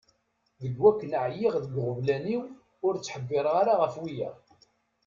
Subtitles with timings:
[0.61, 2.43] Deg wakken ɛyiɣ deg yiɣeblan-iw,
[2.85, 4.37] ur ttḥebbireɣ ara ɣef wiyaḍ.